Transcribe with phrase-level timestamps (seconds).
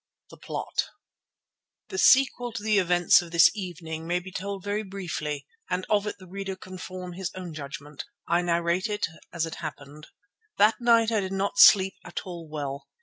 [0.31, 0.85] THE PLOT
[1.89, 6.07] The sequel to the events of this evening may be told very briefly and of
[6.07, 8.05] it the reader can form his own judgment.
[8.27, 10.07] I narrate it as it happened.
[10.57, 12.87] That night I did not sleep at all well.